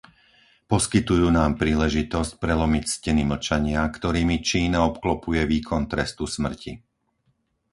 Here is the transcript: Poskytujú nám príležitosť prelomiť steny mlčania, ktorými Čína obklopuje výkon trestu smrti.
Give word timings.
Poskytujú 0.71 1.27
nám 1.39 1.51
príležitosť 1.61 2.31
prelomiť 2.43 2.83
steny 2.95 3.21
mlčania, 3.31 3.81
ktorými 3.95 4.35
Čína 4.49 4.79
obklopuje 4.89 5.41
výkon 5.53 5.81
trestu 5.91 6.25
smrti. 6.35 6.73